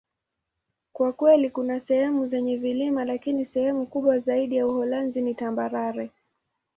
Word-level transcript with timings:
Kwa 0.93 1.13
kweli, 1.13 1.49
kuna 1.49 1.79
sehemu 1.79 2.27
zenye 2.27 2.57
vilima, 2.57 3.05
lakini 3.05 3.45
sehemu 3.45 3.87
kubwa 3.87 4.19
zaidi 4.19 4.55
ya 4.55 4.67
Uholanzi 4.67 5.21
ni 5.21 5.35
tambarare. 5.35 6.11